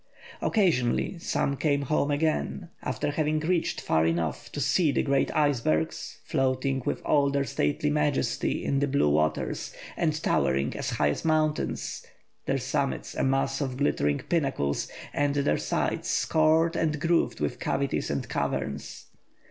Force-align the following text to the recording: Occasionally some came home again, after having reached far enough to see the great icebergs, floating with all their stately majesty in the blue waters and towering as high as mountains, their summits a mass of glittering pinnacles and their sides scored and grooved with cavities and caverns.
Occasionally 0.41 1.19
some 1.19 1.55
came 1.55 1.83
home 1.83 2.09
again, 2.09 2.69
after 2.81 3.11
having 3.11 3.39
reached 3.39 3.79
far 3.79 4.03
enough 4.07 4.51
to 4.53 4.59
see 4.59 4.91
the 4.91 5.03
great 5.03 5.29
icebergs, 5.35 6.21
floating 6.23 6.81
with 6.87 7.03
all 7.05 7.29
their 7.29 7.43
stately 7.43 7.91
majesty 7.91 8.65
in 8.65 8.79
the 8.79 8.87
blue 8.87 9.09
waters 9.09 9.75
and 9.95 10.15
towering 10.23 10.75
as 10.75 10.89
high 10.89 11.09
as 11.11 11.23
mountains, 11.23 12.03
their 12.47 12.57
summits 12.57 13.13
a 13.13 13.23
mass 13.23 13.61
of 13.61 13.77
glittering 13.77 14.17
pinnacles 14.27 14.87
and 15.13 15.35
their 15.35 15.59
sides 15.59 16.07
scored 16.07 16.75
and 16.75 16.99
grooved 16.99 17.39
with 17.39 17.59
cavities 17.59 18.09
and 18.09 18.27
caverns. 18.27 19.05